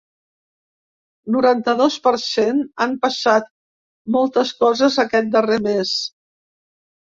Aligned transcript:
Noranta-dos 1.35 1.97
per 2.07 2.13
cent 2.23 2.63
Han 2.85 2.95
passat 3.03 3.51
moltes 4.17 4.55
coses 4.63 4.99
aquest 5.05 5.31
darrer 5.37 5.61
mes. 5.69 5.95